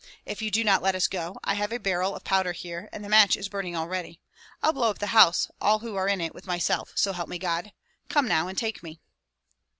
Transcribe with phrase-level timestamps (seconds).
[0.25, 3.05] If you do not let us go, I have a barrel of powder here, and
[3.05, 4.19] the match is burning already.
[4.63, 7.29] I'll blow up the house and all who are in it with myself, so help
[7.29, 7.71] me God!
[8.09, 8.99] Come now and take me!"